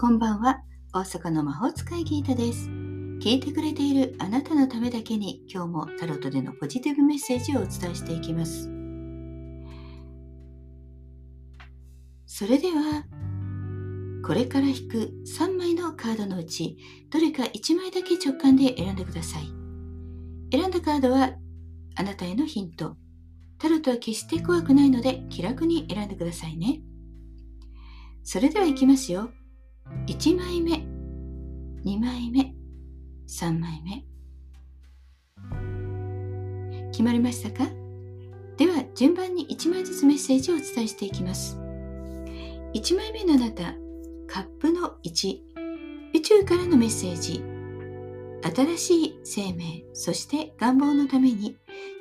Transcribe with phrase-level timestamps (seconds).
[0.00, 0.60] こんばんは。
[0.94, 2.68] 大阪の魔法使いギータです。
[2.68, 8.70] 聞いてくれているあなたのためだけに今日もタロットでのポジティブメッセージをお伝えしていきます。
[12.26, 13.06] それでは
[14.24, 16.76] これから引く3枚のカードのうち
[17.10, 19.48] どれか1枚だけ直感で選んでください。
[20.52, 21.32] 選んだカードは
[21.96, 22.96] あなたへのヒント。
[23.58, 26.82] タロットは決して怖くないので気楽に選んでくださいね。
[28.22, 29.32] それではいきますよ。
[30.06, 30.86] 1枚目
[31.84, 32.54] 2枚目
[33.28, 34.04] 3枚目。
[36.90, 37.70] 決まりましたか？
[38.56, 41.56] では順番に1枚ずつメッセージをお伝えしていきます。
[42.74, 43.74] 1枚目のあなた
[44.26, 45.38] カップの1
[46.14, 47.42] 宇宙からのメッセージ。
[48.42, 51.56] 新しい生命そして願望のために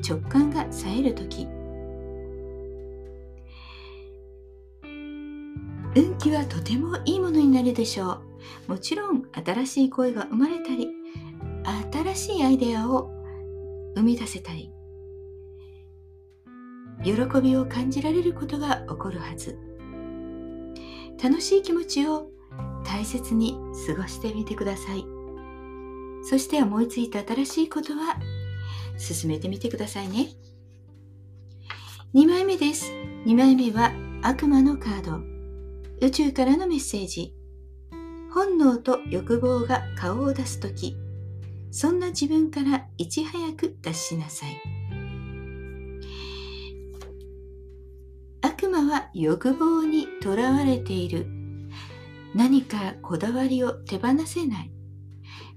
[0.08, 1.48] 直感が冴える時。
[5.98, 8.22] 運気はとてもいいものになるでしょ
[8.68, 8.74] う。
[8.74, 10.90] もちろん新しい声が生まれたり
[11.92, 13.10] 新しいアイデアを
[13.96, 14.72] 生み出せたり
[17.04, 19.58] 喜びを感じられることが起こるはず。
[21.22, 22.30] 楽しい気持ちを
[22.86, 25.04] 大切に過ごしてみてください。
[26.22, 28.20] そして思いついた新しいことは
[29.00, 30.28] 進めてみてくださいね。
[32.14, 32.92] 2枚目です。
[33.26, 35.37] 2枚目は悪魔のカード。
[36.00, 37.34] 宇宙からのメッセージ。
[38.32, 40.96] 本能と欲望が顔を出す時。
[41.72, 44.62] そんな自分からいち早く脱しなさい。
[48.42, 51.26] 悪魔は欲望にとらわれている。
[52.36, 54.72] 何かこだわりを手放せない。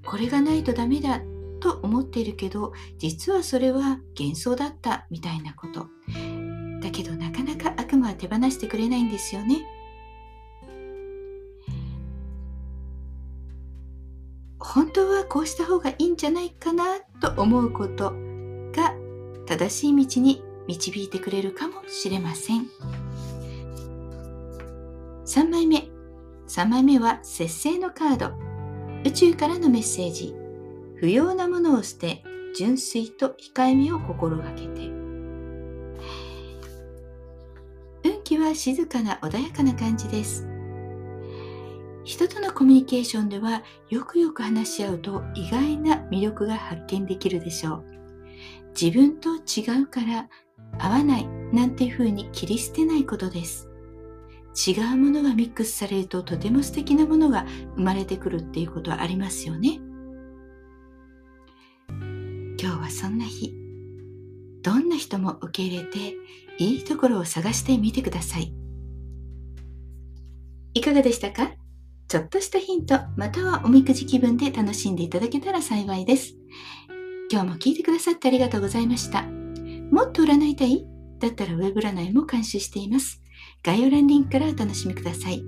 [0.06, 1.20] これがないとダメだ
[1.61, 5.88] と思っているけど実はそれは幻想だったみたいなこと。
[6.80, 9.80] だけどなかなか悪魔は手放してくれないんですよね。
[14.73, 18.13] 本当はこうした方がいいんじゃないかなと思うこと
[18.73, 18.95] が
[19.47, 22.69] 正しい道に導いてくれるかもしれません。
[25.27, 25.89] 3枚目。
[26.47, 28.33] 3枚目は節制のカード。
[29.05, 30.36] 宇宙からのメッセージ。
[30.97, 32.23] 不要なものを捨て
[32.57, 34.86] 純粋と控えめを心がけて。
[38.05, 40.49] 運気は静かな穏やかな感じです。
[42.11, 47.85] 人とのコミュニケーションではよくよく話し合うと意外な魅力が発見できるでしょう。
[48.79, 50.29] 自分と違うから
[50.81, 53.69] 合わないなんていうふうに切り捨てないことです。
[54.67, 59.79] 違うものがミックスされるととても素敵なものが生まれてくるっていうことはありますよね。
[61.89, 63.55] 今日はそんな日。
[64.63, 66.17] どんな人も受け入れて
[66.59, 68.53] いいところを探してみてください。
[70.75, 71.53] いかがでしたか？
[72.11, 76.35] ちょっとしたヒント、またはおみくじ気分で楽しんでいただけたら幸いです。
[77.31, 79.23] 今日も聞いてくださってありがとうございました。
[79.23, 80.85] もっと占いたい？
[81.21, 83.23] だったらウェブ占いも監修しています。
[83.63, 85.41] 概要欄リンクからお楽しみください。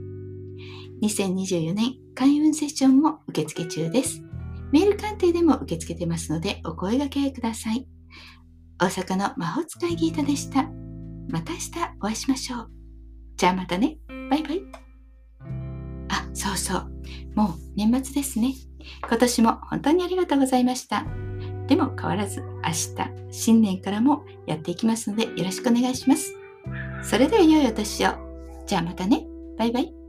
[1.03, 4.23] 2024年開運セッションも受付中です。
[4.71, 7.89] メール鑑定でも受け付けてますのでお声掛けください。
[8.79, 10.63] 大阪の魔法使いギータでした。
[11.29, 12.71] また明日お会いしましょう。
[13.37, 13.99] じゃあまたね。
[14.31, 14.92] バイバイ。
[16.57, 16.91] そうそう。
[17.35, 18.55] もう年末ですね。
[19.09, 21.05] 今年も本当にありがとうございました。
[21.67, 26.35] でも変わらず明日、新年からもやっていきますのでよろしくお願いします。
[27.03, 28.11] それでは良いお年を。
[28.67, 29.27] じゃあまたね。
[29.59, 30.02] バイバイ。